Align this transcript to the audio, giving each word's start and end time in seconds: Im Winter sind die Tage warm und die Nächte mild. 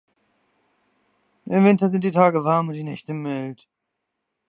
Im 1.45 1.63
Winter 1.63 1.87
sind 1.87 2.03
die 2.03 2.09
Tage 2.09 2.43
warm 2.43 2.69
und 2.69 2.73
die 2.73 2.81
Nächte 2.81 3.13
mild. 3.13 3.67